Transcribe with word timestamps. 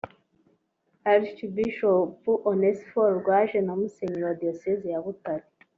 Archbishop 1.11 2.17
Onesphore 2.51 3.13
Rwaje 3.19 3.59
na 3.65 3.73
Musenyeri 3.79 4.23
wa 4.27 4.35
Diyosezi 4.41 4.87
ya 4.93 5.01
Butare 5.03 5.45